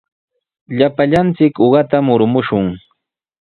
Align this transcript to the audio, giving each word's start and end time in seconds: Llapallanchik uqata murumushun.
Llapallanchik 0.77 1.53
uqata 1.65 1.97
murumushun. 2.05 2.67